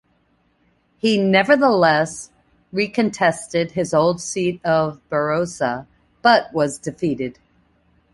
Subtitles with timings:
[0.97, 2.31] He nevertheless
[2.73, 5.85] recontested his old seat of Barossa,
[6.23, 7.37] but was defeated.